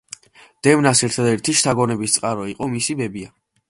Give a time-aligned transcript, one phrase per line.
[0.67, 3.37] დემნას ერთადერთი შთაგონების წყარო იყო მისი ბებია.